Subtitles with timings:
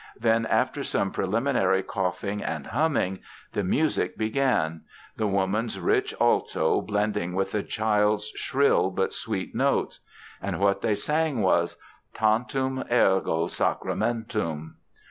[0.19, 3.19] Then, after some preliminary coughing and humming,
[3.53, 4.81] the music began
[5.15, 9.99] the woman's rich alto blending with the child's shrill but sweet notes.
[10.41, 11.77] And what they sang was
[12.15, 14.77] "Tantum ergo Sacramentum."